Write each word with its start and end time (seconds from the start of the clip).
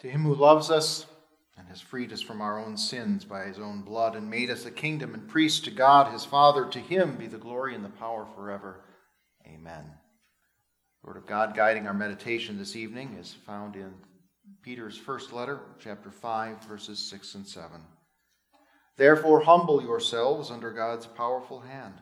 To 0.00 0.10
him 0.10 0.24
who 0.24 0.34
loves 0.34 0.70
us 0.70 1.06
and 1.56 1.66
has 1.68 1.80
freed 1.80 2.12
us 2.12 2.20
from 2.20 2.42
our 2.42 2.58
own 2.58 2.76
sins 2.76 3.24
by 3.24 3.44
his 3.44 3.58
own 3.58 3.80
blood 3.80 4.14
and 4.14 4.28
made 4.28 4.50
us 4.50 4.66
a 4.66 4.70
kingdom 4.70 5.14
and 5.14 5.26
priests 5.26 5.60
to 5.60 5.70
God 5.70 6.12
his 6.12 6.24
Father, 6.24 6.66
to 6.66 6.78
him 6.78 7.16
be 7.16 7.26
the 7.26 7.38
glory 7.38 7.74
and 7.74 7.84
the 7.84 7.88
power 7.88 8.26
forever. 8.34 8.84
Amen. 9.46 9.84
The 11.02 11.08
Word 11.08 11.16
of 11.16 11.26
God 11.26 11.56
guiding 11.56 11.86
our 11.86 11.94
meditation 11.94 12.58
this 12.58 12.76
evening 12.76 13.16
is 13.18 13.32
found 13.46 13.74
in 13.74 13.94
Peter's 14.62 14.98
first 14.98 15.32
letter, 15.32 15.60
chapter 15.78 16.10
5, 16.10 16.64
verses 16.64 16.98
6 16.98 17.34
and 17.36 17.46
7. 17.46 17.80
Therefore, 18.98 19.40
humble 19.40 19.82
yourselves 19.82 20.50
under 20.50 20.72
God's 20.72 21.06
powerful 21.06 21.60
hand, 21.60 21.94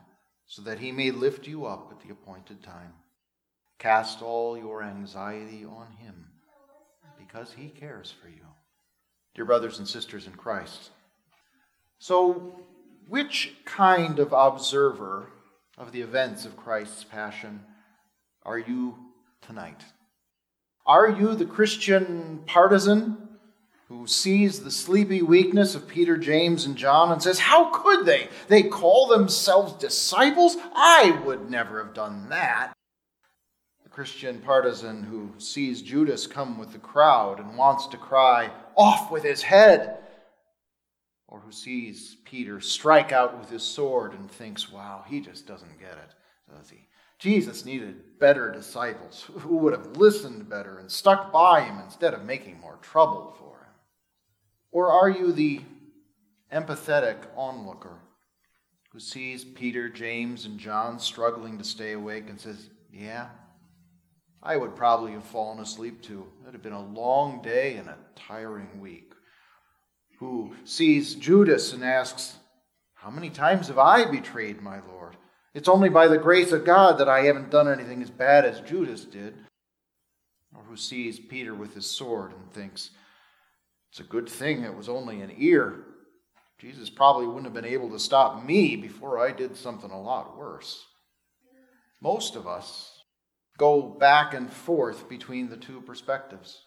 so 0.47 0.61
that 0.63 0.79
he 0.79 0.91
may 0.91 1.11
lift 1.11 1.47
you 1.47 1.65
up 1.65 1.91
at 1.91 2.05
the 2.05 2.11
appointed 2.11 2.61
time. 2.61 2.93
Cast 3.79 4.21
all 4.21 4.57
your 4.57 4.83
anxiety 4.83 5.63
on 5.65 5.91
him 5.97 6.25
because 7.35 7.53
he 7.53 7.67
cares 7.67 8.13
for 8.21 8.29
you. 8.29 8.45
Dear 9.33 9.43
brothers 9.43 9.79
and 9.79 9.87
sisters 9.87 10.25
in 10.25 10.33
Christ, 10.33 10.91
so 11.99 12.61
which 13.09 13.53
kind 13.65 14.19
of 14.19 14.31
observer 14.31 15.27
of 15.77 15.91
the 15.91 15.99
events 15.99 16.45
of 16.45 16.55
Christ's 16.55 17.03
passion 17.03 17.59
are 18.43 18.57
you 18.57 18.95
tonight? 19.41 19.83
Are 20.85 21.09
you 21.09 21.35
the 21.35 21.45
Christian 21.45 22.41
partisan 22.45 23.17
who 23.89 24.07
sees 24.07 24.61
the 24.61 24.71
sleepy 24.71 25.21
weakness 25.21 25.75
of 25.75 25.89
Peter, 25.89 26.15
James, 26.15 26.65
and 26.65 26.77
John 26.77 27.11
and 27.11 27.21
says, 27.21 27.39
How 27.39 27.69
could 27.71 28.05
they? 28.05 28.29
They 28.47 28.63
call 28.63 29.07
themselves 29.07 29.73
disciples? 29.73 30.55
I 30.73 31.21
would 31.25 31.49
never 31.49 31.83
have 31.83 31.93
done 31.93 32.29
that. 32.29 32.74
Christian 33.95 34.41
partisan 34.41 35.03
who 35.03 35.31
sees 35.37 35.81
Judas 35.81 36.27
come 36.27 36.57
with 36.57 36.73
the 36.73 36.79
crowd 36.79 37.39
and 37.39 37.57
wants 37.57 37.87
to 37.87 37.97
cry, 37.97 38.51
Off 38.75 39.09
with 39.09 39.23
his 39.23 39.41
head! 39.41 39.99
Or 41.29 41.39
who 41.39 41.53
sees 41.53 42.17
Peter 42.25 42.59
strike 42.59 43.13
out 43.13 43.39
with 43.39 43.49
his 43.49 43.63
sword 43.63 44.11
and 44.11 44.29
thinks, 44.29 44.69
Wow, 44.69 45.05
he 45.07 45.21
just 45.21 45.47
doesn't 45.47 45.79
get 45.79 45.93
it, 45.93 46.13
does 46.53 46.69
he? 46.69 46.89
Jesus 47.19 47.63
needed 47.63 48.19
better 48.19 48.51
disciples 48.51 49.29
who 49.37 49.55
would 49.55 49.71
have 49.71 49.95
listened 49.95 50.49
better 50.49 50.77
and 50.77 50.91
stuck 50.91 51.31
by 51.31 51.61
him 51.61 51.79
instead 51.79 52.13
of 52.13 52.25
making 52.25 52.59
more 52.59 52.77
trouble 52.81 53.33
for 53.39 53.59
him. 53.59 53.73
Or 54.73 54.91
are 54.91 55.09
you 55.09 55.31
the 55.31 55.61
empathetic 56.51 57.27
onlooker 57.37 57.99
who 58.91 58.99
sees 58.99 59.45
Peter, 59.45 59.87
James, 59.87 60.45
and 60.45 60.59
John 60.59 60.99
struggling 60.99 61.57
to 61.59 61.63
stay 61.63 61.93
awake 61.93 62.29
and 62.29 62.37
says, 62.37 62.69
Yeah, 62.91 63.29
I 64.45 64.57
would 64.57 64.75
probably 64.75 65.13
have 65.13 65.23
fallen 65.23 65.59
asleep 65.59 66.03
too. 66.03 66.27
It 66.47 66.51
had 66.51 66.61
been 66.61 66.71
a 66.71 66.87
long 66.87 67.41
day 67.41 67.77
and 67.77 67.89
a 67.89 67.97
tiring 68.15 68.79
week. 68.79 69.13
Who 70.19 70.53
sees 70.65 71.15
Judas 71.15 71.73
and 71.73 71.83
asks, 71.83 72.37
How 72.93 73.09
many 73.09 73.31
times 73.31 73.69
have 73.69 73.79
I 73.79 74.05
betrayed 74.05 74.61
my 74.61 74.81
Lord? 74.87 75.17
It's 75.55 75.67
only 75.67 75.89
by 75.89 76.07
the 76.07 76.19
grace 76.19 76.51
of 76.51 76.63
God 76.63 76.99
that 76.99 77.09
I 77.09 77.23
haven't 77.23 77.49
done 77.49 77.67
anything 77.67 78.03
as 78.03 78.11
bad 78.11 78.45
as 78.45 78.61
Judas 78.61 79.03
did. 79.03 79.33
Or 80.55 80.61
who 80.61 80.77
sees 80.77 81.19
Peter 81.19 81.55
with 81.55 81.73
his 81.73 81.89
sword 81.89 82.31
and 82.31 82.53
thinks, 82.53 82.91
It's 83.89 83.99
a 83.99 84.03
good 84.03 84.29
thing 84.29 84.63
it 84.63 84.77
was 84.77 84.89
only 84.89 85.21
an 85.21 85.33
ear. 85.37 85.85
Jesus 86.59 86.89
probably 86.91 87.25
wouldn't 87.25 87.45
have 87.45 87.53
been 87.53 87.65
able 87.65 87.89
to 87.89 87.99
stop 87.99 88.45
me 88.45 88.75
before 88.75 89.17
I 89.17 89.31
did 89.31 89.57
something 89.57 89.89
a 89.89 89.99
lot 89.99 90.37
worse. 90.37 90.85
Most 91.99 92.35
of 92.35 92.45
us 92.45 92.94
go 93.57 93.81
back 93.81 94.33
and 94.33 94.51
forth 94.51 95.07
between 95.07 95.49
the 95.49 95.57
two 95.57 95.81
perspectives. 95.81 96.61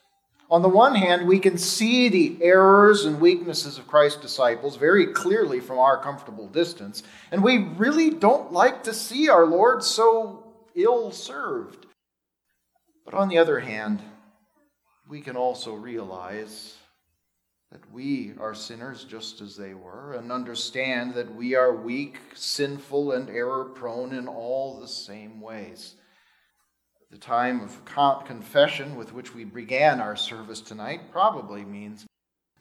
On 0.50 0.62
the 0.62 0.68
one 0.68 0.94
hand, 0.94 1.28
we 1.28 1.38
can 1.38 1.58
see 1.58 2.08
the 2.08 2.38
errors 2.42 3.04
and 3.04 3.20
weaknesses 3.20 3.76
of 3.76 3.86
Christ's 3.86 4.22
disciples 4.22 4.76
very 4.76 5.08
clearly 5.08 5.60
from 5.60 5.78
our 5.78 6.02
comfortable 6.02 6.48
distance, 6.48 7.02
and 7.30 7.42
we 7.42 7.58
really 7.58 8.08
don't 8.08 8.50
like 8.50 8.84
to 8.84 8.94
see 8.94 9.28
our 9.28 9.44
Lord 9.44 9.82
so 9.82 10.54
ill 10.74 11.10
served. 11.10 11.84
But 13.04 13.12
on 13.12 13.28
the 13.28 13.36
other 13.36 13.60
hand, 13.60 14.02
we 15.06 15.20
can 15.20 15.36
also 15.36 15.74
realize 15.74 16.76
that 17.70 17.92
we 17.92 18.32
are 18.40 18.54
sinners 18.54 19.04
just 19.04 19.42
as 19.42 19.54
they 19.54 19.74
were, 19.74 20.14
and 20.14 20.32
understand 20.32 21.12
that 21.12 21.34
we 21.34 21.54
are 21.54 21.74
weak, 21.74 22.16
sinful, 22.34 23.12
and 23.12 23.28
error 23.28 23.66
prone 23.66 24.14
in 24.14 24.26
all 24.26 24.80
the 24.80 24.88
same 24.88 25.42
ways 25.42 25.94
the 27.10 27.18
time 27.18 27.60
of 27.60 28.24
confession 28.26 28.96
with 28.96 29.12
which 29.12 29.34
we 29.34 29.44
began 29.44 30.00
our 30.00 30.16
service 30.16 30.60
tonight 30.60 31.10
probably 31.10 31.64
means 31.64 32.06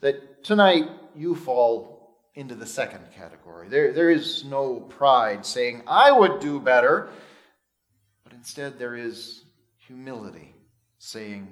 that 0.00 0.42
tonight 0.42 0.88
you 1.14 1.34
fall 1.34 2.16
into 2.34 2.54
the 2.54 2.66
second 2.66 3.04
category. 3.14 3.68
There, 3.68 3.92
there 3.92 4.10
is 4.10 4.44
no 4.44 4.80
pride 4.80 5.44
saying, 5.44 5.82
I 5.86 6.12
would 6.12 6.40
do 6.40 6.60
better, 6.60 7.10
but 8.24 8.32
instead 8.32 8.78
there 8.78 8.94
is 8.94 9.44
humility 9.86 10.54
saying, 10.98 11.48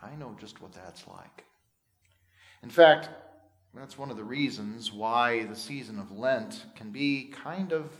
I 0.00 0.14
know 0.16 0.34
just 0.40 0.60
what 0.60 0.72
that's 0.72 1.06
like. 1.06 1.44
In 2.62 2.70
fact, 2.70 3.10
that's 3.74 3.98
one 3.98 4.10
of 4.10 4.16
the 4.16 4.24
reasons 4.24 4.92
why 4.92 5.44
the 5.44 5.54
season 5.54 5.98
of 5.98 6.10
Lent 6.10 6.64
can 6.74 6.90
be 6.90 7.32
kind 7.32 7.72
of 7.72 7.90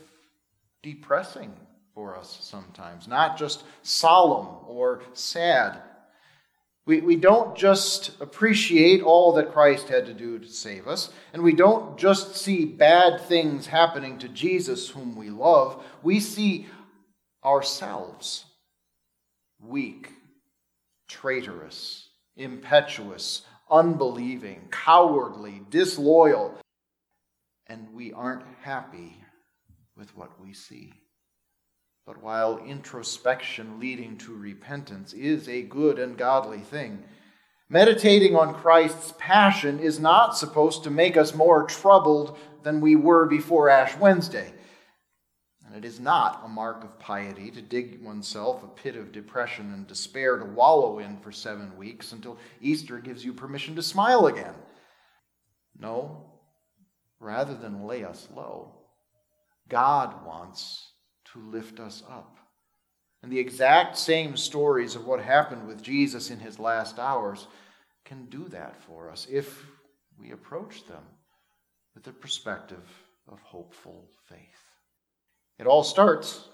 depressing 0.83 1.55
for 2.01 2.17
us 2.17 2.39
sometimes, 2.41 3.07
not 3.07 3.37
just 3.37 3.63
solemn 3.83 4.57
or 4.67 5.03
sad. 5.13 5.83
We, 6.87 7.03
we 7.03 7.17
don't 7.17 7.55
just 7.55 8.19
appreciate 8.23 9.03
all 9.03 9.35
that 9.35 9.53
Christ 9.53 9.91
had 9.91 10.07
to 10.07 10.15
do 10.15 10.39
to 10.39 10.49
save 10.49 10.89
us, 10.89 11.11
and 11.35 11.43
we 11.43 11.53
don't 11.53 11.99
just 11.99 12.37
see 12.37 12.65
bad 12.65 13.21
things 13.21 13.67
happening 13.67 14.17
to 14.21 14.31
Jesus, 14.31 14.89
whom 14.89 15.15
we 15.15 15.29
love. 15.29 15.85
We 16.03 16.21
see 16.21 16.69
ourselves 17.45 18.47
weak, 19.63 20.11
traitorous, 21.07 22.09
impetuous, 22.35 23.43
unbelieving, 23.71 24.69
cowardly, 24.71 25.61
disloyal, 25.69 26.59
and 27.67 27.93
we 27.93 28.11
aren't 28.15 28.47
happy 28.63 29.23
with 29.99 30.17
what 30.17 30.41
we 30.41 30.55
see. 30.55 30.95
But 32.07 32.23
while 32.23 32.59
introspection 32.59 33.79
leading 33.79 34.17
to 34.19 34.35
repentance 34.35 35.13
is 35.13 35.49
a 35.49 35.63
good 35.63 35.99
and 35.99 36.17
godly 36.17 36.61
thing, 36.61 37.05
meditating 37.69 38.35
on 38.35 38.55
Christ's 38.55 39.13
passion 39.19 39.79
is 39.79 40.01
not 40.01 40.37
supposed 40.37 40.85
to 40.85 40.91
make 40.91 41.17
us 41.17 41.35
more 41.35 41.65
troubled 41.65 42.37
than 42.63 42.81
we 42.81 42.97
were 42.97 43.27
before 43.27 43.69
Ash 43.69 43.97
Wednesday. 43.97 44.53
And 45.65 45.77
it 45.77 45.87
is 45.87 46.01
not 46.01 46.43
a 46.45 46.49
mark 46.49 46.83
of 46.83 46.99
piety 46.99 47.51
to 47.53 47.63
dig 47.63 48.03
oneself 48.03 48.65
a 48.65 48.67
pit 48.67 48.97
of 48.97 49.13
depression 49.13 49.73
and 49.73 49.87
despair 49.87 50.37
to 50.37 50.45
wallow 50.45 50.99
in 50.99 51.17
for 51.19 51.31
seven 51.31 51.77
weeks 51.77 52.11
until 52.11 52.39
Easter 52.61 52.99
gives 52.99 53.25
you 53.25 53.33
permission 53.33 53.77
to 53.77 53.83
smile 53.83 54.27
again. 54.27 54.55
No, 55.79 56.25
rather 57.21 57.55
than 57.55 57.87
lay 57.87 58.03
us 58.03 58.27
low, 58.35 58.73
God 59.69 60.27
wants 60.27 60.90
to 61.33 61.41
lift 61.41 61.81
us 61.81 62.03
up. 62.09 62.37
And 63.23 63.31
the 63.31 63.39
exact 63.39 63.99
same 63.99 64.37
stories 64.37 64.97
of 64.97 65.07
what 65.07 65.21
happened 65.21 65.67
with 65.67 65.83
Jesus 65.83 66.31
in 66.31 66.39
his 66.39 66.59
last 66.59 66.99
hours 66.99 67.47
can 68.05 68.25
do 68.27 68.49
that 68.49 68.81
for 68.83 69.11
us 69.11 69.27
if 69.31 69.65
we 70.19 70.33
approach 70.33 70.87
them 70.87 71.03
with 71.95 72.05
the 72.05 72.13
perspective 72.13 72.83
of 73.29 73.41
hopeful 73.43 74.09
faith. 74.29 74.39
It 75.59 75.67
all 75.67 75.85
starts 75.85 76.49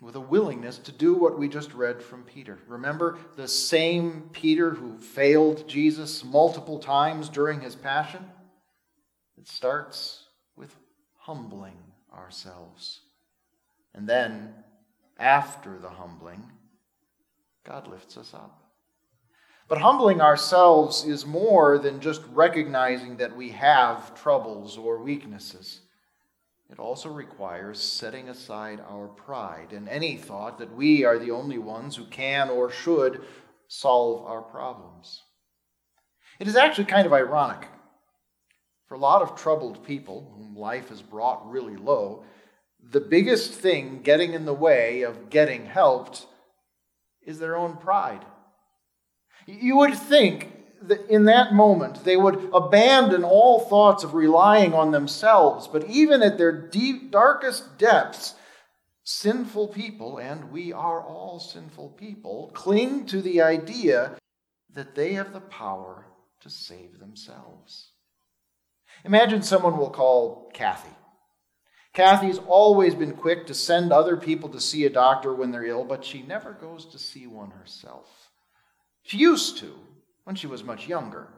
with 0.00 0.14
a 0.16 0.20
willingness 0.20 0.78
to 0.78 0.92
do 0.92 1.14
what 1.14 1.38
we 1.38 1.48
just 1.48 1.74
read 1.74 2.02
from 2.02 2.22
Peter. 2.22 2.58
Remember 2.68 3.18
the 3.36 3.48
same 3.48 4.28
Peter 4.32 4.70
who 4.70 4.98
failed 4.98 5.68
Jesus 5.68 6.24
multiple 6.24 6.78
times 6.78 7.28
during 7.28 7.60
his 7.60 7.74
passion? 7.74 8.24
It 9.36 9.48
starts 9.48 10.24
with 10.56 10.74
humbling 11.18 11.78
ourselves 12.12 13.00
and 13.94 14.08
then, 14.08 14.54
after 15.18 15.78
the 15.78 15.90
humbling, 15.90 16.50
God 17.64 17.86
lifts 17.86 18.16
us 18.16 18.34
up. 18.34 18.64
But 19.68 19.78
humbling 19.78 20.20
ourselves 20.20 21.04
is 21.04 21.24
more 21.24 21.78
than 21.78 22.00
just 22.00 22.22
recognizing 22.32 23.16
that 23.16 23.36
we 23.36 23.50
have 23.50 24.14
troubles 24.14 24.76
or 24.76 25.02
weaknesses. 25.02 25.80
It 26.70 26.78
also 26.78 27.08
requires 27.08 27.80
setting 27.80 28.28
aside 28.28 28.80
our 28.80 29.06
pride 29.06 29.72
and 29.72 29.88
any 29.88 30.16
thought 30.16 30.58
that 30.58 30.74
we 30.74 31.04
are 31.04 31.18
the 31.18 31.30
only 31.30 31.58
ones 31.58 31.96
who 31.96 32.04
can 32.04 32.50
or 32.50 32.70
should 32.70 33.22
solve 33.68 34.26
our 34.26 34.42
problems. 34.42 35.22
It 36.38 36.48
is 36.48 36.56
actually 36.56 36.86
kind 36.86 37.06
of 37.06 37.12
ironic. 37.12 37.68
For 38.86 38.96
a 38.96 38.98
lot 38.98 39.22
of 39.22 39.36
troubled 39.36 39.84
people 39.84 40.34
whom 40.36 40.56
life 40.56 40.90
has 40.90 41.00
brought 41.00 41.50
really 41.50 41.76
low, 41.76 42.24
the 42.94 43.00
biggest 43.00 43.52
thing 43.52 44.00
getting 44.04 44.34
in 44.34 44.44
the 44.44 44.54
way 44.54 45.02
of 45.02 45.28
getting 45.28 45.66
helped 45.66 46.26
is 47.26 47.40
their 47.40 47.56
own 47.56 47.76
pride. 47.76 48.24
You 49.48 49.76
would 49.78 49.98
think 49.98 50.52
that 50.80 51.04
in 51.10 51.24
that 51.24 51.52
moment 51.52 52.04
they 52.04 52.16
would 52.16 52.50
abandon 52.54 53.24
all 53.24 53.58
thoughts 53.58 54.04
of 54.04 54.14
relying 54.14 54.74
on 54.74 54.92
themselves, 54.92 55.66
but 55.66 55.90
even 55.90 56.22
at 56.22 56.38
their 56.38 56.52
deep, 56.52 57.10
darkest 57.10 57.78
depths, 57.78 58.34
sinful 59.02 59.68
people, 59.68 60.18
and 60.18 60.52
we 60.52 60.72
are 60.72 61.02
all 61.02 61.40
sinful 61.40 61.96
people, 61.98 62.52
cling 62.54 63.06
to 63.06 63.20
the 63.20 63.42
idea 63.42 64.16
that 64.72 64.94
they 64.94 65.14
have 65.14 65.32
the 65.32 65.40
power 65.40 66.06
to 66.42 66.48
save 66.48 67.00
themselves. 67.00 67.90
Imagine 69.04 69.42
someone 69.42 69.78
will 69.78 69.90
call 69.90 70.48
Kathy. 70.54 70.94
Kathy's 71.94 72.40
always 72.48 72.94
been 72.94 73.12
quick 73.12 73.46
to 73.46 73.54
send 73.54 73.92
other 73.92 74.16
people 74.16 74.48
to 74.48 74.60
see 74.60 74.84
a 74.84 74.90
doctor 74.90 75.32
when 75.32 75.52
they're 75.52 75.64
ill, 75.64 75.84
but 75.84 76.04
she 76.04 76.22
never 76.22 76.52
goes 76.52 76.84
to 76.86 76.98
see 76.98 77.28
one 77.28 77.52
herself. 77.52 78.30
She 79.04 79.18
used 79.18 79.58
to 79.58 79.72
when 80.24 80.34
she 80.34 80.48
was 80.48 80.64
much 80.64 80.88
younger, 80.88 81.28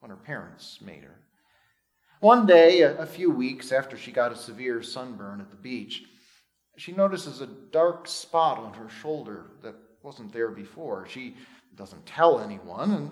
when 0.00 0.10
her 0.10 0.16
parents 0.16 0.78
made 0.82 1.02
her. 1.02 1.16
One 2.20 2.46
day, 2.46 2.82
a, 2.82 3.06
few 3.06 3.30
weeks 3.30 3.72
after 3.72 3.96
she 3.96 4.12
got 4.12 4.32
a 4.32 4.36
severe 4.36 4.82
sunburn 4.82 5.40
at 5.40 5.50
the 5.50 5.56
beach, 5.56 6.04
she 6.76 6.92
notices 6.92 7.40
a 7.40 7.46
dark 7.46 8.06
spot 8.06 8.58
on 8.58 8.74
her 8.74 8.88
shoulder 8.88 9.46
that 9.62 9.74
wasn't 10.02 10.32
there 10.32 10.50
before. 10.50 11.06
She 11.08 11.36
doesn't 11.74 12.06
tell 12.06 12.38
anyone 12.38 12.92
and 12.92 13.10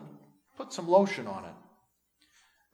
puts 0.56 0.76
some 0.76 0.88
lotion 0.88 1.26
on 1.26 1.44
it. 1.44 1.54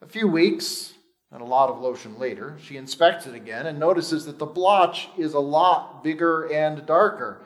A 0.01 0.07
few 0.07 0.27
weeks 0.27 0.93
and 1.31 1.41
a 1.41 1.45
lot 1.45 1.69
of 1.69 1.79
lotion 1.79 2.17
later, 2.17 2.57
she 2.61 2.77
inspects 2.77 3.27
it 3.27 3.35
again 3.35 3.65
and 3.65 3.79
notices 3.79 4.25
that 4.25 4.39
the 4.39 4.45
blotch 4.45 5.09
is 5.17 5.33
a 5.33 5.39
lot 5.39 6.03
bigger 6.03 6.45
and 6.51 6.85
darker. 6.85 7.45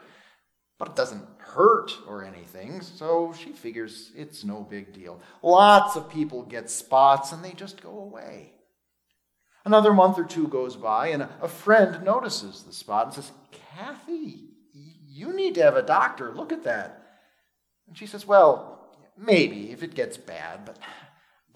But 0.77 0.89
it 0.89 0.95
doesn't 0.95 1.25
hurt 1.39 1.91
or 2.07 2.23
anything, 2.23 2.81
so 2.81 3.33
she 3.37 3.51
figures 3.51 4.11
it's 4.15 4.43
no 4.43 4.61
big 4.61 4.93
deal. 4.93 5.19
Lots 5.41 5.95
of 5.95 6.09
people 6.09 6.43
get 6.43 6.69
spots 6.69 7.31
and 7.31 7.43
they 7.43 7.51
just 7.51 7.81
go 7.81 7.99
away. 7.99 8.53
Another 9.63 9.93
month 9.93 10.17
or 10.17 10.23
two 10.23 10.47
goes 10.47 10.75
by, 10.75 11.09
and 11.09 11.27
a 11.41 11.47
friend 11.47 12.03
notices 12.03 12.63
the 12.63 12.73
spot 12.73 13.05
and 13.05 13.13
says, 13.13 13.31
Kathy, 13.51 14.49
you 15.07 15.35
need 15.35 15.53
to 15.55 15.61
have 15.61 15.75
a 15.75 15.83
doctor 15.83 16.33
look 16.33 16.51
at 16.51 16.63
that. 16.63 17.19
And 17.87 17.95
she 17.95 18.07
says, 18.07 18.25
Well, 18.25 18.95
maybe 19.17 19.71
if 19.71 19.83
it 19.83 19.93
gets 19.93 20.17
bad, 20.17 20.65
but 20.65 20.79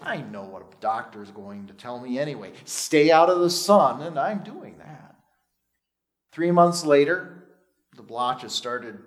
I 0.00 0.18
know 0.18 0.44
what 0.44 0.62
a 0.62 0.80
doctor 0.80 1.22
is 1.22 1.30
going 1.30 1.66
to 1.68 1.72
tell 1.72 1.98
me 1.98 2.18
anyway. 2.18 2.52
Stay 2.64 3.10
out 3.10 3.30
of 3.30 3.40
the 3.40 3.50
sun, 3.50 4.02
and 4.02 4.18
I'm 4.18 4.42
doing 4.44 4.78
that. 4.78 5.16
Three 6.32 6.50
months 6.50 6.84
later, 6.84 7.44
the 7.96 8.02
blotch 8.02 8.42
has 8.42 8.52
started 8.52 8.98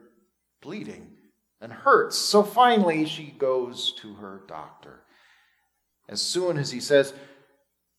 bleeding 0.61 1.11
and 1.61 1.71
hurts. 1.71 2.17
So 2.17 2.43
finally, 2.43 3.05
she 3.05 3.25
goes 3.37 3.93
to 3.99 4.15
her 4.15 4.43
doctor. 4.47 5.01
As 6.07 6.21
soon 6.21 6.57
as 6.57 6.71
he 6.71 6.79
says, 6.79 7.13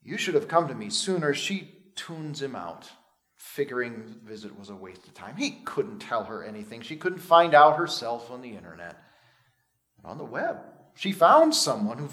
You 0.02 0.16
should 0.16 0.34
have 0.34 0.48
come 0.48 0.66
to 0.68 0.74
me 0.74 0.90
sooner, 0.90 1.34
she 1.34 1.74
tunes 1.94 2.40
him 2.42 2.56
out, 2.56 2.90
figuring 3.36 3.98
the 3.98 4.28
visit 4.28 4.58
was 4.58 4.70
a 4.70 4.74
waste 4.74 5.06
of 5.06 5.14
time. 5.14 5.36
He 5.36 5.60
couldn't 5.64 5.98
tell 5.98 6.24
her 6.24 6.42
anything. 6.42 6.80
She 6.80 6.96
couldn't 6.96 7.18
find 7.18 7.54
out 7.54 7.76
herself 7.76 8.30
on 8.30 8.40
the 8.40 8.56
internet. 8.56 8.98
On 10.04 10.16
the 10.16 10.24
web, 10.24 10.56
she 10.94 11.12
found 11.12 11.54
someone 11.54 11.98
who 11.98 12.08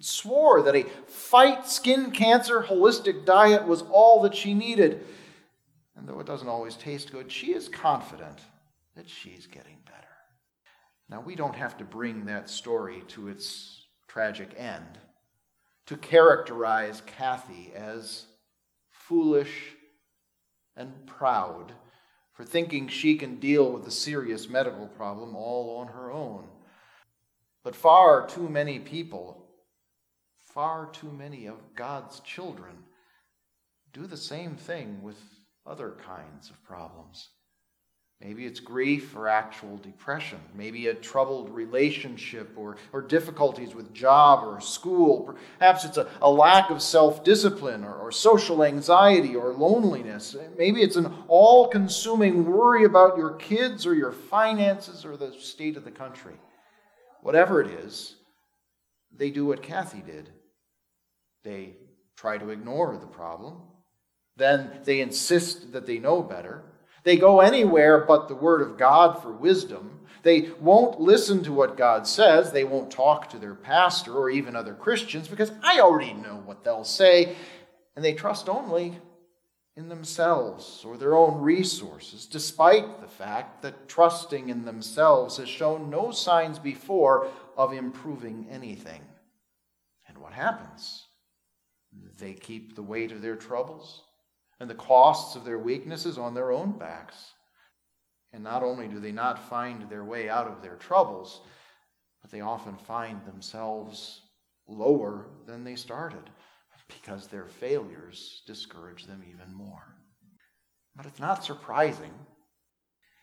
swore 0.00 0.62
that 0.62 0.76
a 0.76 0.84
fight 1.06 1.68
skin 1.68 2.10
cancer 2.10 2.62
holistic 2.62 3.24
diet 3.24 3.66
was 3.66 3.82
all 3.82 4.22
that 4.22 4.34
she 4.34 4.54
needed. 4.54 5.04
And 5.96 6.08
though 6.08 6.20
it 6.20 6.26
doesn't 6.26 6.48
always 6.48 6.76
taste 6.76 7.12
good, 7.12 7.30
she 7.30 7.52
is 7.52 7.68
confident 7.68 8.38
that 8.96 9.08
she's 9.08 9.46
getting 9.46 9.76
better. 9.84 9.96
Now, 11.08 11.20
we 11.20 11.34
don't 11.34 11.56
have 11.56 11.76
to 11.78 11.84
bring 11.84 12.26
that 12.26 12.48
story 12.48 13.02
to 13.08 13.28
its 13.28 13.86
tragic 14.08 14.54
end 14.56 14.98
to 15.86 15.96
characterize 15.96 17.02
Kathy 17.04 17.72
as 17.74 18.26
foolish 18.90 19.74
and 20.76 21.06
proud 21.06 21.72
for 22.32 22.44
thinking 22.44 22.88
she 22.88 23.16
can 23.16 23.36
deal 23.40 23.70
with 23.70 23.86
a 23.86 23.90
serious 23.90 24.48
medical 24.48 24.86
problem 24.86 25.34
all 25.34 25.78
on 25.78 25.88
her 25.88 26.10
own. 26.10 26.44
But 27.62 27.74
far 27.74 28.26
too 28.26 28.48
many 28.48 28.78
people, 28.78 29.39
far 30.54 30.86
too 30.92 31.10
many 31.12 31.46
of 31.46 31.56
God's 31.74 32.20
children, 32.20 32.84
do 33.92 34.06
the 34.06 34.16
same 34.16 34.56
thing 34.56 35.02
with 35.02 35.18
other 35.66 35.96
kinds 36.04 36.50
of 36.50 36.62
problems. 36.64 37.28
Maybe 38.20 38.44
it's 38.44 38.60
grief 38.60 39.16
or 39.16 39.28
actual 39.28 39.78
depression. 39.78 40.40
Maybe 40.54 40.88
a 40.88 40.94
troubled 40.94 41.48
relationship 41.48 42.50
or, 42.54 42.76
or 42.92 43.00
difficulties 43.00 43.74
with 43.74 43.94
job 43.94 44.44
or 44.44 44.60
school. 44.60 45.34
Perhaps 45.58 45.86
it's 45.86 45.96
a, 45.96 46.06
a 46.20 46.30
lack 46.30 46.68
of 46.68 46.82
self 46.82 47.24
discipline 47.24 47.82
or, 47.82 47.94
or 47.94 48.12
social 48.12 48.62
anxiety 48.62 49.34
or 49.34 49.54
loneliness. 49.54 50.36
Maybe 50.58 50.82
it's 50.82 50.96
an 50.96 51.14
all 51.28 51.68
consuming 51.68 52.44
worry 52.44 52.84
about 52.84 53.16
your 53.16 53.36
kids 53.36 53.86
or 53.86 53.94
your 53.94 54.12
finances 54.12 55.06
or 55.06 55.16
the 55.16 55.32
state 55.32 55.78
of 55.78 55.84
the 55.84 55.90
country. 55.90 56.34
Whatever 57.22 57.62
it 57.62 57.68
is, 57.68 58.16
they 59.16 59.30
do 59.30 59.46
what 59.46 59.62
Kathy 59.62 60.02
did. 60.02 60.28
They 61.42 61.76
try 62.16 62.38
to 62.38 62.50
ignore 62.50 62.96
the 62.96 63.06
problem. 63.06 63.62
Then 64.36 64.80
they 64.84 65.00
insist 65.00 65.72
that 65.72 65.86
they 65.86 65.98
know 65.98 66.22
better. 66.22 66.64
They 67.04 67.16
go 67.16 67.40
anywhere 67.40 68.04
but 68.04 68.28
the 68.28 68.34
Word 68.34 68.62
of 68.62 68.78
God 68.78 69.22
for 69.22 69.32
wisdom. 69.32 70.00
They 70.22 70.50
won't 70.60 71.00
listen 71.00 71.42
to 71.44 71.52
what 71.52 71.76
God 71.76 72.06
says. 72.06 72.52
They 72.52 72.64
won't 72.64 72.90
talk 72.90 73.30
to 73.30 73.38
their 73.38 73.54
pastor 73.54 74.16
or 74.16 74.28
even 74.28 74.54
other 74.54 74.74
Christians 74.74 75.28
because 75.28 75.52
I 75.62 75.80
already 75.80 76.12
know 76.12 76.42
what 76.44 76.62
they'll 76.62 76.84
say. 76.84 77.36
And 77.96 78.04
they 78.04 78.12
trust 78.12 78.48
only 78.48 78.98
in 79.76 79.88
themselves 79.88 80.82
or 80.84 80.98
their 80.98 81.16
own 81.16 81.40
resources, 81.40 82.26
despite 82.26 83.00
the 83.00 83.08
fact 83.08 83.62
that 83.62 83.88
trusting 83.88 84.50
in 84.50 84.64
themselves 84.64 85.38
has 85.38 85.48
shown 85.48 85.88
no 85.88 86.10
signs 86.10 86.58
before 86.58 87.28
of 87.56 87.72
improving 87.72 88.46
anything. 88.50 89.00
And 90.06 90.18
what 90.18 90.34
happens? 90.34 91.06
They 92.18 92.34
keep 92.34 92.74
the 92.74 92.82
weight 92.82 93.12
of 93.12 93.22
their 93.22 93.36
troubles 93.36 94.02
and 94.60 94.68
the 94.68 94.74
costs 94.74 95.36
of 95.36 95.44
their 95.44 95.58
weaknesses 95.58 96.18
on 96.18 96.34
their 96.34 96.52
own 96.52 96.78
backs. 96.78 97.32
And 98.32 98.44
not 98.44 98.62
only 98.62 98.86
do 98.86 99.00
they 99.00 99.12
not 99.12 99.48
find 99.48 99.88
their 99.88 100.04
way 100.04 100.28
out 100.28 100.46
of 100.46 100.62
their 100.62 100.76
troubles, 100.76 101.40
but 102.22 102.30
they 102.30 102.42
often 102.42 102.76
find 102.76 103.24
themselves 103.24 104.22
lower 104.68 105.26
than 105.46 105.64
they 105.64 105.74
started 105.74 106.30
because 106.88 107.26
their 107.26 107.46
failures 107.46 108.42
discourage 108.46 109.06
them 109.06 109.24
even 109.28 109.54
more. 109.54 109.96
But 110.94 111.06
it's 111.06 111.20
not 111.20 111.44
surprising. 111.44 112.12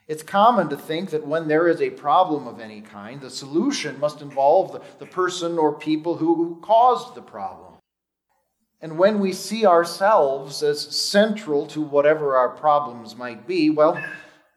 It's 0.08 0.24
common 0.24 0.70
to 0.70 0.78
think 0.78 1.10
that 1.10 1.28
when 1.28 1.48
there 1.48 1.68
is 1.68 1.82
a 1.82 1.90
problem 1.90 2.48
of 2.48 2.60
any 2.60 2.82
kind, 2.82 3.20
the 3.20 3.30
solution 3.30 4.00
must 4.00 4.22
involve 4.22 4.72
the, 4.72 4.82
the 5.00 5.06
person 5.06 5.58
or 5.58 5.78
people 5.78 6.16
who 6.16 6.60
caused 6.64 7.14
the 7.14 7.22
problem. 7.22 7.74
And 8.80 9.00
when 9.00 9.20
we 9.20 9.34
see 9.34 9.66
ourselves 9.66 10.62
as 10.62 10.80
central 10.80 11.66
to 11.68 11.82
whatever 11.82 12.38
our 12.38 12.50
problems 12.50 13.16
might 13.16 13.48
be, 13.48 13.72
well, 13.72 14.00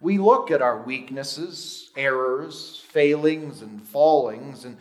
we 0.00 0.18
look 0.18 0.50
at 0.50 0.62
our 0.62 0.82
weaknesses, 0.82 1.90
errors, 1.96 2.84
failings, 2.88 3.62
and 3.62 3.82
fallings, 3.82 4.64
and 4.64 4.76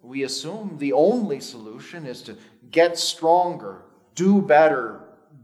we 0.00 0.22
assume 0.22 0.76
the 0.78 0.92
only 0.92 1.40
solution 1.40 2.06
is 2.06 2.22
to 2.22 2.36
get 2.70 2.98
stronger, 2.98 3.82
do 4.14 4.42
better, 4.42 5.00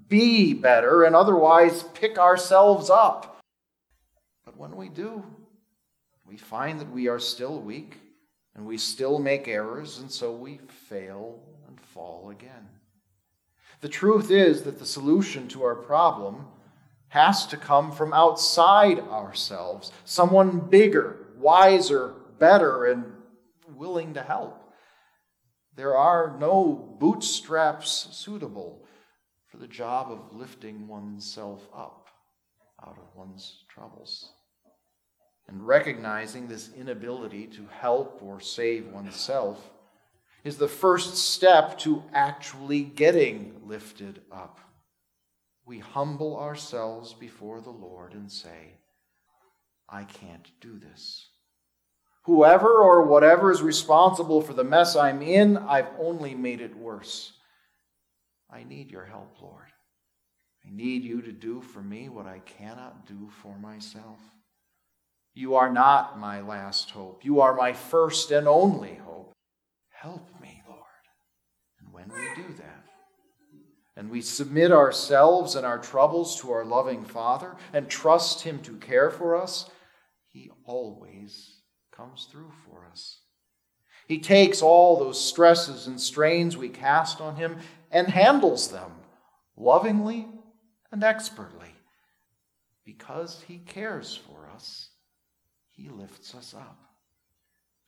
be 0.08 0.54
better, 0.54 1.04
and 1.04 1.14
otherwise 1.14 1.82
pick 1.94 2.18
ourselves 2.18 2.90
up. 2.90 3.40
But 4.44 4.56
when 4.56 4.76
we 4.76 4.88
do, 4.88 5.24
we 6.26 6.36
find 6.36 6.80
that 6.80 6.90
we 6.90 7.08
are 7.08 7.20
still 7.20 7.60
weak 7.60 7.98
and 8.54 8.66
we 8.66 8.78
still 8.78 9.18
make 9.18 9.46
errors, 9.46 9.98
and 9.98 10.10
so 10.10 10.32
we 10.32 10.58
fail 10.88 11.40
and 11.68 11.80
fall 11.80 12.30
again. 12.30 12.68
The 13.80 13.88
truth 13.88 14.30
is 14.30 14.62
that 14.62 14.78
the 14.78 14.86
solution 14.86 15.48
to 15.48 15.62
our 15.62 15.76
problem 15.76 16.46
has 17.08 17.46
to 17.46 17.56
come 17.56 17.92
from 17.92 18.12
outside 18.12 18.98
ourselves, 18.98 19.92
someone 20.04 20.58
bigger, 20.58 21.26
wiser, 21.38 22.14
better, 22.38 22.86
and 22.86 23.04
willing 23.74 24.14
to 24.14 24.22
help. 24.22 24.72
There 25.76 25.96
are 25.96 26.36
no 26.38 26.96
bootstraps 26.98 28.08
suitable 28.12 28.84
for 29.46 29.58
the 29.58 29.68
job 29.68 30.10
of 30.10 30.36
lifting 30.36 30.88
oneself 30.88 31.66
up 31.74 32.08
out 32.84 32.98
of 32.98 33.16
one's 33.16 33.64
troubles. 33.68 34.32
And 35.46 35.66
recognizing 35.66 36.46
this 36.46 36.70
inability 36.76 37.46
to 37.46 37.66
help 37.70 38.20
or 38.22 38.40
save 38.40 38.88
oneself 38.88 39.70
is 40.48 40.56
the 40.56 40.66
first 40.66 41.16
step 41.16 41.78
to 41.78 42.02
actually 42.12 42.82
getting 42.82 43.54
lifted 43.66 44.22
up. 44.32 44.58
We 45.66 45.78
humble 45.78 46.38
ourselves 46.38 47.12
before 47.12 47.60
the 47.60 47.70
Lord 47.70 48.14
and 48.14 48.32
say, 48.32 48.78
I 49.88 50.04
can't 50.04 50.50
do 50.62 50.78
this. 50.78 51.28
Whoever 52.24 52.68
or 52.68 53.02
whatever 53.02 53.50
is 53.50 53.60
responsible 53.60 54.40
for 54.40 54.54
the 54.54 54.64
mess 54.64 54.96
I'm 54.96 55.20
in, 55.20 55.58
I've 55.58 55.90
only 55.98 56.34
made 56.34 56.62
it 56.62 56.76
worse. 56.76 57.32
I 58.50 58.64
need 58.64 58.90
your 58.90 59.04
help, 59.04 59.36
Lord. 59.42 59.68
I 60.66 60.70
need 60.74 61.04
you 61.04 61.20
to 61.22 61.32
do 61.32 61.60
for 61.60 61.82
me 61.82 62.08
what 62.08 62.26
I 62.26 62.40
cannot 62.40 63.06
do 63.06 63.28
for 63.42 63.56
myself. 63.58 64.18
You 65.34 65.56
are 65.56 65.70
not 65.70 66.18
my 66.18 66.40
last 66.40 66.90
hope. 66.90 67.24
You 67.24 67.42
are 67.42 67.54
my 67.54 67.74
first 67.74 68.30
and 68.30 68.48
only 68.48 68.94
hope. 68.94 69.32
Help 70.00 70.28
when 71.98 72.16
we 72.16 72.42
do 72.42 72.54
that, 72.54 72.84
and 73.96 74.10
we 74.10 74.20
submit 74.20 74.70
ourselves 74.70 75.56
and 75.56 75.66
our 75.66 75.78
troubles 75.78 76.40
to 76.40 76.52
our 76.52 76.64
loving 76.64 77.04
Father 77.04 77.56
and 77.72 77.88
trust 77.88 78.42
Him 78.42 78.60
to 78.60 78.76
care 78.76 79.10
for 79.10 79.34
us, 79.36 79.68
He 80.28 80.50
always 80.64 81.56
comes 81.90 82.28
through 82.30 82.52
for 82.64 82.86
us. 82.90 83.18
He 84.06 84.20
takes 84.20 84.62
all 84.62 84.96
those 84.98 85.22
stresses 85.22 85.86
and 85.88 86.00
strains 86.00 86.56
we 86.56 86.68
cast 86.68 87.20
on 87.20 87.36
Him 87.36 87.58
and 87.90 88.06
handles 88.06 88.68
them 88.68 88.92
lovingly 89.56 90.28
and 90.92 91.02
expertly. 91.02 91.74
Because 92.84 93.44
He 93.48 93.58
cares 93.58 94.14
for 94.16 94.48
us, 94.54 94.90
He 95.70 95.88
lifts 95.88 96.34
us 96.34 96.54
up. 96.54 96.78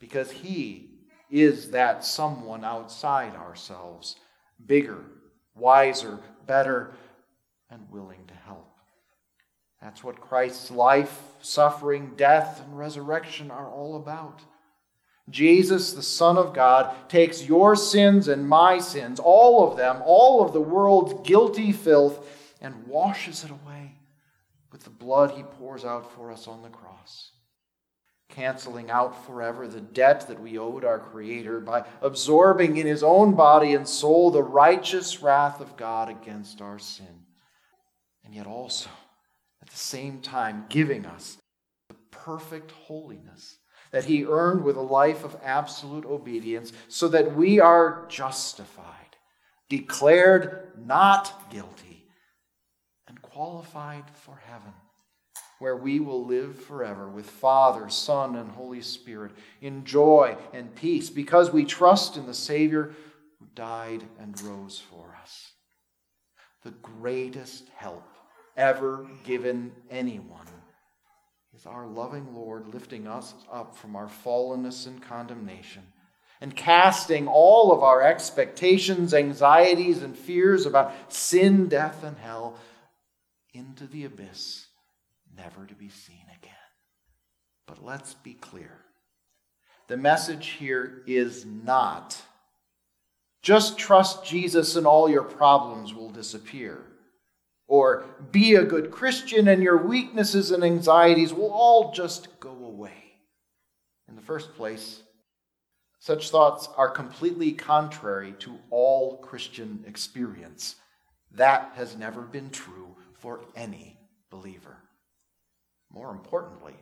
Because 0.00 0.32
He 0.32 0.99
is 1.30 1.70
that 1.70 2.04
someone 2.04 2.64
outside 2.64 3.34
ourselves, 3.34 4.16
bigger, 4.66 5.04
wiser, 5.54 6.18
better, 6.46 6.92
and 7.70 7.90
willing 7.90 8.26
to 8.26 8.34
help. 8.34 8.66
That's 9.80 10.04
what 10.04 10.20
Christ's 10.20 10.70
life, 10.70 11.22
suffering, 11.40 12.12
death, 12.16 12.62
and 12.64 12.76
resurrection 12.76 13.50
are 13.50 13.68
all 13.68 13.96
about. 13.96 14.42
Jesus, 15.30 15.92
the 15.92 16.02
Son 16.02 16.36
of 16.36 16.52
God, 16.52 16.94
takes 17.08 17.46
your 17.46 17.76
sins 17.76 18.28
and 18.28 18.48
my 18.48 18.78
sins, 18.78 19.20
all 19.20 19.70
of 19.70 19.76
them, 19.76 20.02
all 20.04 20.44
of 20.44 20.52
the 20.52 20.60
world's 20.60 21.26
guilty 21.28 21.72
filth, 21.72 22.26
and 22.60 22.86
washes 22.86 23.44
it 23.44 23.50
away 23.50 23.94
with 24.72 24.82
the 24.84 24.90
blood 24.90 25.32
he 25.32 25.42
pours 25.42 25.84
out 25.84 26.12
for 26.14 26.30
us 26.30 26.46
on 26.46 26.62
the 26.62 26.68
cross, 26.68 27.32
canceling 28.30 28.90
out 28.90 29.26
forever 29.26 29.66
the 29.66 29.80
debt 29.80 30.26
that 30.28 30.40
we 30.40 30.58
owed 30.58 30.84
our 30.84 30.98
Creator 30.98 31.60
by 31.60 31.84
absorbing 32.00 32.76
in 32.76 32.86
his 32.86 33.02
own 33.02 33.34
body 33.34 33.74
and 33.74 33.86
soul 33.86 34.30
the 34.30 34.42
righteous 34.42 35.20
wrath 35.22 35.60
of 35.60 35.76
God 35.76 36.08
against 36.08 36.60
our 36.60 36.78
sin, 36.78 37.24
and 38.24 38.34
yet 38.34 38.46
also, 38.46 38.90
at 39.60 39.68
the 39.68 39.76
same 39.76 40.20
time, 40.20 40.66
giving 40.68 41.04
us 41.06 41.38
the 41.88 41.96
perfect 42.10 42.70
holiness 42.70 43.58
that 43.90 44.04
he 44.04 44.24
earned 44.24 44.62
with 44.62 44.76
a 44.76 44.80
life 44.80 45.24
of 45.24 45.36
absolute 45.42 46.04
obedience, 46.04 46.72
so 46.88 47.08
that 47.08 47.34
we 47.34 47.58
are 47.58 48.06
justified, 48.08 49.16
declared 49.68 50.72
not 50.78 51.50
guilty, 51.50 52.06
and 53.08 53.20
qualified 53.20 54.04
for 54.12 54.40
heaven, 54.46 54.72
where 55.60 55.76
we 55.76 56.00
will 56.00 56.24
live 56.24 56.58
forever 56.58 57.08
with 57.08 57.30
Father, 57.30 57.88
Son, 57.88 58.34
and 58.34 58.50
Holy 58.50 58.82
Spirit 58.82 59.30
in 59.60 59.84
joy 59.84 60.36
and 60.52 60.74
peace, 60.74 61.08
because 61.10 61.52
we 61.52 61.64
trust 61.64 62.16
in 62.16 62.26
the 62.26 62.34
Savior 62.34 62.92
who 63.38 63.46
died 63.54 64.02
and 64.18 64.40
rose 64.42 64.82
for 64.90 65.16
us. 65.22 65.52
The 66.64 66.72
greatest 66.72 67.68
help 67.76 68.04
ever 68.56 69.06
given 69.22 69.72
anyone 69.90 70.46
is 71.54 71.66
our 71.66 71.86
loving 71.86 72.34
Lord 72.34 72.72
lifting 72.74 73.06
us 73.06 73.34
up 73.52 73.76
from 73.76 73.94
our 73.94 74.08
fallenness 74.08 74.86
and 74.86 75.02
condemnation 75.02 75.82
and 76.40 76.56
casting 76.56 77.28
all 77.28 77.70
of 77.70 77.82
our 77.82 78.02
expectations, 78.02 79.12
anxieties, 79.12 80.02
and 80.02 80.16
fears 80.16 80.64
about 80.64 81.12
sin, 81.12 81.68
death, 81.68 82.02
and 82.02 82.16
hell 82.16 82.56
into 83.52 83.86
the 83.86 84.04
abyss, 84.04 84.66
never 85.36 85.66
to 85.66 85.74
be 85.74 85.88
seen 85.88 86.24
again. 86.38 86.52
But 87.66 87.84
let's 87.84 88.14
be 88.14 88.34
clear 88.34 88.84
the 89.88 89.96
message 89.96 90.50
here 90.50 91.02
is 91.06 91.44
not 91.44 92.16
just 93.42 93.78
trust 93.78 94.24
Jesus 94.24 94.76
and 94.76 94.86
all 94.86 95.08
your 95.08 95.24
problems 95.24 95.94
will 95.94 96.10
disappear. 96.10 96.84
Or 97.66 98.04
be 98.30 98.54
a 98.54 98.64
good 98.64 98.90
Christian 98.90 99.48
and 99.48 99.62
your 99.62 99.78
weaknesses 99.78 100.50
and 100.50 100.62
anxieties 100.62 101.32
will 101.32 101.50
all 101.50 101.92
just 101.92 102.40
go 102.40 102.50
away. 102.50 102.92
In 104.08 104.16
the 104.16 104.22
first 104.22 104.54
place, 104.54 105.02
such 106.00 106.30
thoughts 106.30 106.68
are 106.76 106.90
completely 106.90 107.52
contrary 107.52 108.34
to 108.40 108.58
all 108.70 109.18
Christian 109.18 109.84
experience. 109.86 110.76
That 111.32 111.72
has 111.74 111.96
never 111.96 112.22
been 112.22 112.50
true 112.50 112.96
for 113.14 113.40
any 113.54 113.98
believer. 114.30 114.78
More 115.92 116.10
importantly, 116.10 116.74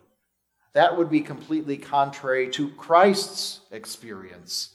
that 0.74 0.96
would 0.96 1.10
be 1.10 1.20
completely 1.20 1.78
contrary 1.78 2.50
to 2.50 2.68
Christ's 2.70 3.60
experience. 3.70 4.74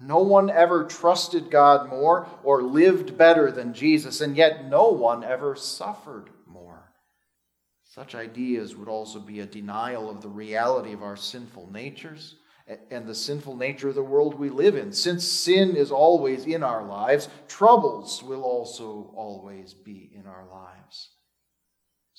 No 0.00 0.18
one 0.18 0.50
ever 0.50 0.84
trusted 0.84 1.50
God 1.50 1.88
more 1.88 2.26
or 2.42 2.62
lived 2.62 3.16
better 3.16 3.52
than 3.52 3.74
Jesus, 3.74 4.20
and 4.20 4.36
yet 4.36 4.68
no 4.68 4.88
one 4.88 5.22
ever 5.22 5.54
suffered 5.54 6.30
more. 6.46 6.92
Such 7.84 8.14
ideas 8.14 8.74
would 8.74 8.88
also 8.88 9.20
be 9.20 9.40
a 9.40 9.46
denial 9.46 10.10
of 10.10 10.20
the 10.20 10.28
reality 10.28 10.92
of 10.92 11.02
our 11.02 11.16
sinful 11.16 11.70
natures 11.70 12.36
and 12.90 13.06
the 13.06 13.14
sinful 13.14 13.56
nature 13.56 13.90
of 13.90 13.94
the 13.94 14.02
world 14.02 14.34
we 14.34 14.48
live 14.48 14.74
in. 14.74 14.90
Since 14.90 15.24
sin 15.28 15.76
is 15.76 15.92
always 15.92 16.44
in 16.46 16.62
our 16.62 16.84
lives, 16.84 17.28
troubles 17.46 18.22
will 18.22 18.42
also 18.42 19.12
always 19.14 19.74
be 19.74 20.10
in 20.14 20.26
our 20.26 20.46
lives. 20.50 21.10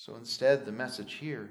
So 0.06 0.16
instead, 0.18 0.68
the 0.68 0.72
message 0.72 1.14
here 1.14 1.50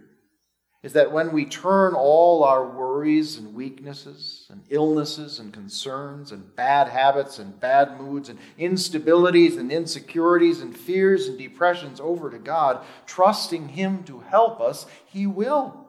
is 0.85 0.93
that 0.93 1.11
when 1.11 1.33
we 1.33 1.45
turn 1.45 1.93
all 1.93 2.45
our 2.45 2.65
worries 2.65 3.37
and 3.37 3.53
weaknesses 3.53 4.47
and 4.49 4.63
illnesses 4.71 5.41
and 5.41 5.53
concerns 5.53 6.31
and 6.31 6.55
bad 6.55 6.87
habits 6.87 7.41
and 7.41 7.59
bad 7.59 8.01
moods 8.01 8.29
and 8.29 8.39
instabilities 8.57 9.59
and 9.59 9.73
insecurities 9.73 10.61
and 10.61 10.77
fears 10.77 11.27
and 11.27 11.37
depressions 11.37 11.99
over 11.99 12.31
to 12.31 12.39
God, 12.39 12.79
trusting 13.07 13.71
Him 13.71 14.05
to 14.05 14.21
help 14.21 14.61
us, 14.61 14.87
He 15.07 15.27
will. 15.27 15.89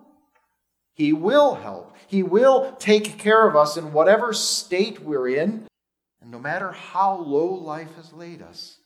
He 0.95 1.13
will 1.13 1.53
help. 1.53 1.95
He 2.07 2.23
will 2.23 2.75
take 2.79 3.19
care 3.19 3.47
of 3.47 3.55
us 3.55 3.77
in 3.77 3.93
whatever 3.93 4.33
state 4.33 5.03
we're 5.03 5.27
in, 5.27 5.67
and 6.19 6.31
no 6.31 6.39
matter 6.39 6.71
how 6.71 7.15
low 7.15 7.45
life 7.45 7.95
has 7.95 8.11
laid 8.11 8.41
us, 8.41 8.79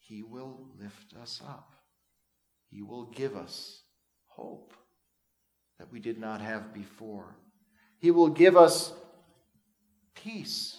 He 0.00 0.22
will 0.22 0.66
lift 0.78 1.14
us 1.18 1.40
up. 1.48 1.73
He 2.74 2.82
will 2.82 3.04
give 3.04 3.36
us 3.36 3.82
hope 4.26 4.74
that 5.78 5.92
we 5.92 6.00
did 6.00 6.18
not 6.18 6.40
have 6.40 6.74
before. 6.74 7.36
He 8.00 8.10
will 8.10 8.30
give 8.30 8.56
us 8.56 8.92
peace 10.16 10.76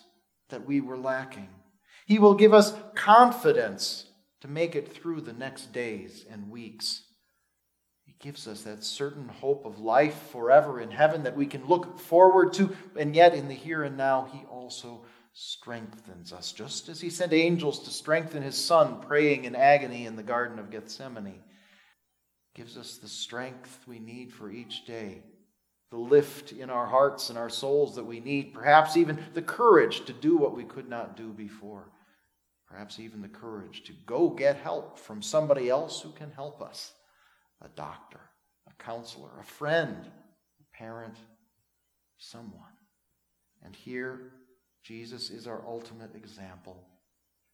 that 0.49 0.67
we 0.67 0.81
were 0.81 0.97
lacking. 0.97 1.47
He 2.05 2.19
will 2.19 2.33
give 2.33 2.53
us 2.53 2.73
confidence 2.95 4.07
to 4.41 4.49
make 4.49 4.75
it 4.75 4.93
through 4.93 5.21
the 5.21 5.31
next 5.31 5.71
days 5.71 6.25
and 6.29 6.51
weeks. 6.51 7.01
He 8.03 8.13
gives 8.19 8.45
us 8.45 8.63
that 8.63 8.83
certain 8.83 9.29
hope 9.29 9.65
of 9.65 9.79
life 9.79 10.31
forever 10.33 10.81
in 10.81 10.91
heaven 10.91 11.23
that 11.23 11.37
we 11.37 11.45
can 11.45 11.65
look 11.65 11.97
forward 11.97 12.51
to, 12.55 12.75
and 12.99 13.15
yet 13.15 13.33
in 13.33 13.47
the 13.47 13.55
here 13.55 13.83
and 13.83 13.95
now, 13.95 14.27
He 14.33 14.43
also 14.49 15.05
strengthens 15.31 16.33
us, 16.33 16.51
just 16.51 16.89
as 16.89 16.99
He 16.99 17.09
sent 17.09 17.31
angels 17.31 17.85
to 17.85 17.89
strengthen 17.89 18.43
His 18.43 18.57
Son 18.57 18.99
praying 18.99 19.45
in 19.45 19.55
agony 19.55 20.05
in 20.05 20.17
the 20.17 20.23
Garden 20.23 20.59
of 20.59 20.69
Gethsemane 20.69 21.41
gives 22.55 22.77
us 22.77 22.97
the 22.97 23.07
strength 23.07 23.79
we 23.85 23.99
need 23.99 24.33
for 24.33 24.49
each 24.49 24.85
day, 24.85 25.21
the 25.91 25.97
lift 25.97 26.53
in 26.53 26.69
our 26.69 26.87
hearts 26.87 27.29
and 27.29 27.37
our 27.37 27.49
souls 27.49 27.95
that 27.95 28.05
we 28.05 28.19
need, 28.19 28.53
perhaps 28.53 28.97
even 28.97 29.19
the 29.33 29.41
courage 29.41 30.05
to 30.05 30.13
do 30.13 30.37
what 30.37 30.55
we 30.55 30.63
could 30.63 30.89
not 30.89 31.17
do 31.17 31.31
before, 31.33 31.91
perhaps 32.67 32.99
even 32.99 33.21
the 33.21 33.27
courage 33.27 33.83
to 33.83 33.93
go 34.05 34.29
get 34.29 34.55
help 34.55 34.97
from 34.97 35.21
somebody 35.21 35.69
else 35.69 36.01
who 36.01 36.11
can 36.11 36.31
help 36.31 36.61
us 36.61 36.93
a 37.61 37.67
doctor, 37.69 38.21
a 38.67 38.83
counselor, 38.83 39.31
a 39.39 39.43
friend, 39.43 40.09
a 40.59 40.77
parent, 40.77 41.15
someone. 42.17 42.63
And 43.63 43.75
here, 43.75 44.31
Jesus 44.83 45.29
is 45.29 45.45
our 45.45 45.61
ultimate 45.67 46.15
example 46.15 46.87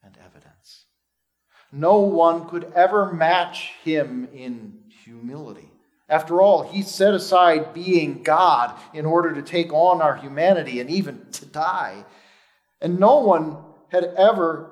and 0.04 0.16
evidence. 0.24 0.86
No 1.72 2.00
one 2.00 2.50
could 2.50 2.72
ever 2.76 3.12
match 3.12 3.74
him 3.84 4.28
in 4.34 4.80
humility. 5.04 5.70
After 6.10 6.42
all, 6.42 6.64
he 6.64 6.82
set 6.82 7.14
aside 7.14 7.74
being 7.74 8.22
God 8.22 8.78
in 8.94 9.06
order 9.06 9.34
to 9.34 9.42
take 9.42 9.72
on 9.72 10.02
our 10.02 10.16
humanity 10.16 10.82
and 10.82 10.90
even 10.90 11.32
to 11.32 11.46
die. 11.46 12.04
And 12.82 13.00
no 13.00 13.20
one 13.20 13.58
had 13.88 14.04
ever, 14.18 14.72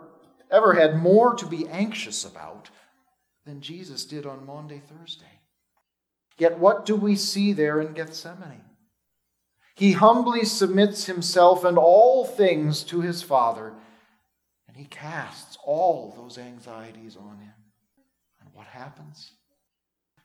ever 0.52 0.74
had 0.74 1.02
more 1.02 1.36
to 1.36 1.46
be 1.46 1.68
anxious 1.70 2.26
about 2.26 2.70
than 3.46 3.62
Jesus 3.62 4.04
did 4.04 4.26
on 4.26 4.46
Maundy, 4.46 4.80
Thursday. 4.80 5.26
Yet 6.38 6.60
what 6.60 6.86
do 6.86 6.96
we 6.96 7.16
see 7.16 7.54
there 7.54 7.80
in 7.80 7.94
Gethsemane? 7.94 8.66
He 9.76 9.94
humbly 9.94 10.44
submits 10.44 11.06
himself 11.06 11.64
and 11.64 11.78
all 11.78 12.26
things 12.26 12.84
to 12.84 13.00
his 13.00 13.24
Father, 13.24 13.74
and 14.68 14.76
he 14.76 14.84
casts 14.84 15.49
all 15.70 16.16
those 16.18 16.40
anxieties 16.40 17.16
on 17.16 17.38
him. 17.38 17.54
And 18.42 18.50
what 18.54 18.66
happens? 18.66 19.34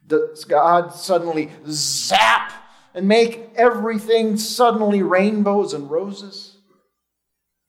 Does 0.06 0.46
God 0.46 0.94
suddenly 0.94 1.50
zap 1.68 2.50
and 2.94 3.06
make 3.06 3.50
everything 3.54 4.38
suddenly 4.38 5.02
rainbows 5.02 5.74
and 5.74 5.90
roses? 5.90 6.56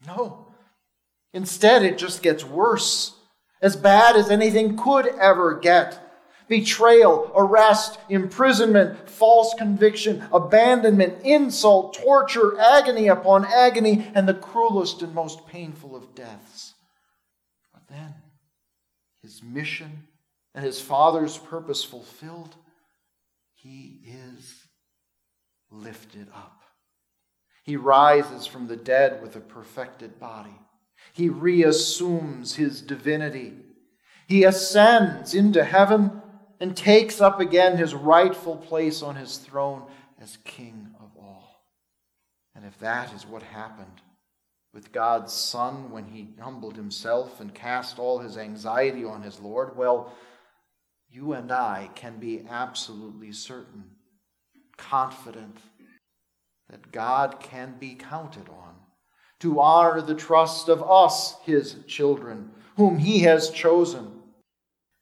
No. 0.07 0.47
Instead, 1.33 1.83
it 1.83 1.97
just 1.97 2.23
gets 2.23 2.45
worse, 2.45 3.13
as 3.61 3.75
bad 3.75 4.15
as 4.15 4.31
anything 4.31 4.77
could 4.77 5.07
ever 5.19 5.59
get 5.59 6.01
betrayal, 6.47 7.29
arrest, 7.35 7.97
imprisonment, 8.07 9.09
false 9.09 9.53
conviction, 9.57 10.23
abandonment, 10.31 11.21
insult, 11.25 11.93
torture, 11.93 12.57
agony 12.57 13.09
upon 13.09 13.43
agony, 13.43 14.09
and 14.15 14.29
the 14.29 14.33
cruelest 14.33 15.01
and 15.01 15.13
most 15.13 15.45
painful 15.47 15.93
of 15.93 16.15
deaths. 16.15 16.74
Then, 17.89 18.13
his 19.21 19.43
mission 19.43 20.07
and 20.53 20.65
his 20.65 20.79
Father's 20.79 21.37
purpose 21.37 21.83
fulfilled, 21.83 22.55
he 23.53 23.99
is 24.05 24.55
lifted 25.71 26.27
up. 26.33 26.61
He 27.63 27.77
rises 27.77 28.45
from 28.45 28.67
the 28.67 28.77
dead 28.77 29.21
with 29.21 29.35
a 29.35 29.41
perfected 29.41 30.19
body. 30.19 30.57
He 31.13 31.29
reassumes 31.29 32.55
his 32.55 32.81
divinity. 32.81 33.53
He 34.27 34.43
ascends 34.43 35.33
into 35.33 35.63
heaven 35.63 36.21
and 36.59 36.75
takes 36.75 37.19
up 37.21 37.39
again 37.39 37.77
his 37.77 37.93
rightful 37.93 38.57
place 38.57 39.01
on 39.01 39.15
his 39.15 39.37
throne 39.37 39.83
as 40.21 40.37
King 40.43 40.95
of 40.99 41.09
all. 41.17 41.65
And 42.55 42.65
if 42.65 42.77
that 42.79 43.13
is 43.13 43.25
what 43.25 43.43
happened 43.43 44.01
with 44.75 44.91
God's 44.91 45.31
Son 45.31 45.89
when 45.89 46.03
he 46.03 46.27
humbled 46.37 46.75
himself 46.75 47.39
and 47.39 47.55
cast 47.55 47.97
all 47.97 48.19
his 48.19 48.37
anxiety 48.37 49.05
on 49.05 49.23
his 49.23 49.39
Lord, 49.39 49.77
well, 49.77 50.13
you 51.09 51.31
and 51.31 51.49
I 51.49 51.89
can 51.95 52.19
be 52.19 52.43
absolutely 52.49 53.31
certain, 53.31 53.85
confident, 54.75 55.59
that 56.69 56.91
God 56.91 57.39
can 57.39 57.75
be 57.79 57.95
counted 57.95 58.49
on 58.49 58.75
to 59.39 59.61
honor 59.61 60.01
the 60.01 60.13
trust 60.13 60.67
of 60.67 60.83
us, 60.83 61.35
his 61.43 61.77
children, 61.87 62.51
whom 62.75 62.97
he 62.97 63.19
has 63.19 63.51
chosen 63.51 64.11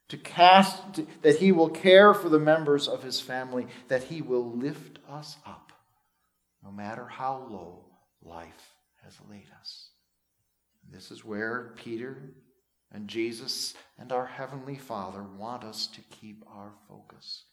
to 0.08 0.16
cast, 0.16 1.00
that 1.22 1.38
he 1.38 1.50
will 1.50 1.70
care 1.70 2.14
for 2.14 2.28
the 2.28 2.38
members 2.38 2.86
of 2.86 3.02
his 3.02 3.20
family, 3.20 3.66
that 3.88 4.04
he 4.04 4.22
will 4.22 4.52
lift 4.52 5.00
us 5.10 5.36
up, 5.44 5.72
no 6.62 6.70
matter 6.70 7.06
how 7.06 7.44
low 7.50 7.86
life 8.22 8.73
has 9.04 9.18
laid 9.30 9.46
us. 9.60 9.90
This 10.90 11.10
is 11.10 11.24
where 11.24 11.72
Peter 11.76 12.16
and 12.92 13.08
Jesus 13.08 13.74
and 13.98 14.12
our 14.12 14.26
Heavenly 14.26 14.76
Father 14.76 15.22
want 15.22 15.64
us 15.64 15.86
to 15.88 16.00
keep 16.10 16.44
our 16.48 16.72
focus. 16.88 17.44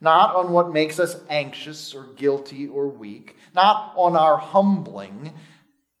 Not 0.00 0.34
on 0.34 0.52
what 0.52 0.72
makes 0.72 0.98
us 0.98 1.16
anxious 1.28 1.94
or 1.94 2.06
guilty 2.16 2.66
or 2.66 2.88
weak, 2.88 3.36
not 3.54 3.92
on 3.96 4.16
our 4.16 4.38
humbling, 4.38 5.34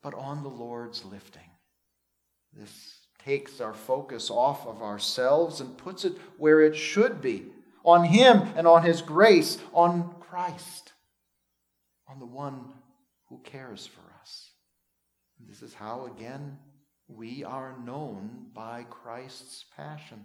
but 0.02 0.14
on 0.14 0.42
the 0.42 0.48
Lord's 0.48 1.04
lifting. 1.04 1.42
This 2.56 2.96
takes 3.24 3.60
our 3.60 3.74
focus 3.74 4.30
off 4.30 4.66
of 4.66 4.82
ourselves 4.82 5.60
and 5.60 5.76
puts 5.76 6.04
it 6.04 6.14
where 6.38 6.60
it 6.62 6.74
should 6.74 7.20
be 7.20 7.46
on 7.84 8.04
Him 8.04 8.42
and 8.56 8.66
on 8.66 8.82
His 8.82 9.02
grace, 9.02 9.58
on 9.72 10.14
Christ, 10.20 10.92
on 12.08 12.18
the 12.18 12.26
one 12.26 12.72
who 13.28 13.38
cares 13.44 13.86
for 13.86 13.99
this 15.50 15.62
is 15.62 15.74
how, 15.74 16.06
again, 16.06 16.56
we 17.08 17.42
are 17.42 17.74
known 17.84 18.46
by 18.54 18.86
Christ's 18.88 19.64
passion. 19.76 20.24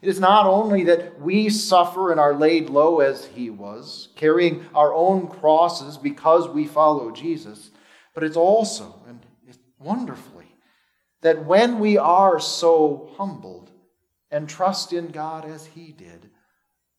It 0.00 0.08
is 0.08 0.20
not 0.20 0.46
only 0.46 0.84
that 0.84 1.20
we 1.20 1.48
suffer 1.48 2.12
and 2.12 2.20
are 2.20 2.32
laid 2.32 2.70
low 2.70 3.00
as 3.00 3.24
He 3.26 3.50
was, 3.50 4.08
carrying 4.14 4.64
our 4.72 4.94
own 4.94 5.26
crosses 5.26 5.98
because 5.98 6.48
we 6.48 6.68
follow 6.68 7.10
Jesus, 7.10 7.72
but 8.14 8.22
it's 8.22 8.36
also, 8.36 9.02
and 9.08 9.18
it's 9.48 9.58
wonderfully, 9.80 10.54
that 11.22 11.44
when 11.44 11.80
we 11.80 11.98
are 11.98 12.38
so 12.38 13.10
humbled 13.16 13.72
and 14.30 14.48
trust 14.48 14.92
in 14.92 15.08
God 15.08 15.44
as 15.44 15.66
He 15.66 15.90
did, 15.90 16.30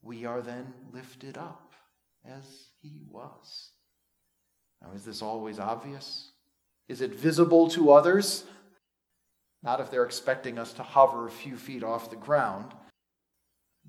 we 0.02 0.26
are 0.26 0.42
then 0.42 0.74
lifted 0.92 1.38
up 1.38 1.72
as 2.26 2.66
He 2.82 3.00
was. 3.10 3.70
Now, 4.82 4.90
is 4.94 5.06
this 5.06 5.22
always 5.22 5.60
obvious? 5.60 6.31
Is 6.92 7.00
it 7.00 7.16
visible 7.16 7.70
to 7.70 7.94
others? 7.94 8.44
Not 9.64 9.80
if 9.80 9.90
they're 9.90 10.04
expecting 10.04 10.60
us 10.60 10.74
to 10.74 10.84
hover 10.84 11.26
a 11.26 11.32
few 11.32 11.56
feet 11.56 11.86
off 11.86 12.10
the 12.10 12.18
ground, 12.18 12.74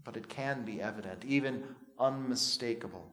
but 0.05 0.17
it 0.17 0.29
can 0.29 0.65
be 0.65 0.81
evident, 0.81 1.25
even 1.25 1.65
unmistakable, 1.99 3.11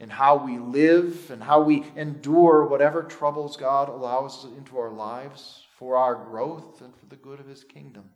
in 0.00 0.10
how 0.10 0.44
we 0.44 0.58
live 0.58 1.30
and 1.30 1.40
how 1.40 1.62
we 1.62 1.84
endure 1.94 2.64
whatever 2.64 3.04
troubles 3.04 3.56
God 3.56 3.88
allows 3.88 4.44
into 4.58 4.76
our 4.76 4.90
lives 4.90 5.66
for 5.78 5.96
our 5.96 6.16
growth 6.16 6.80
and 6.80 6.92
for 6.96 7.06
the 7.06 7.14
good 7.14 7.38
of 7.38 7.46
his 7.46 7.62
kingdom. 7.62 8.10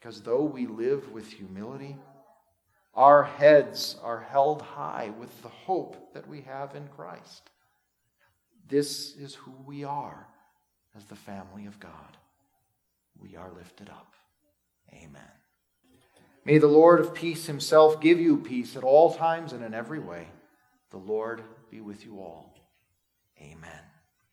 Because 0.00 0.22
though 0.22 0.42
we 0.42 0.66
live 0.66 1.12
with 1.12 1.30
humility, 1.30 1.96
our 2.92 3.22
heads 3.22 3.94
are 4.02 4.18
held 4.18 4.62
high 4.62 5.12
with 5.16 5.42
the 5.42 5.48
hope 5.48 6.12
that 6.12 6.26
we 6.28 6.40
have 6.40 6.74
in 6.74 6.88
Christ. 6.88 7.51
This 8.68 9.14
is 9.16 9.34
who 9.34 9.52
we 9.66 9.84
are 9.84 10.26
as 10.96 11.04
the 11.04 11.16
family 11.16 11.66
of 11.66 11.80
God. 11.80 12.16
We 13.18 13.36
are 13.36 13.50
lifted 13.52 13.88
up. 13.88 14.14
Amen. 14.92 15.22
May 16.44 16.58
the 16.58 16.66
Lord 16.66 17.00
of 17.00 17.14
peace 17.14 17.46
himself 17.46 18.00
give 18.00 18.20
you 18.20 18.36
peace 18.36 18.76
at 18.76 18.82
all 18.82 19.14
times 19.14 19.52
and 19.52 19.64
in 19.64 19.74
every 19.74 20.00
way. 20.00 20.26
The 20.90 20.98
Lord 20.98 21.42
be 21.70 21.80
with 21.80 22.04
you 22.04 22.18
all. 22.18 22.54
Amen. 23.40 23.91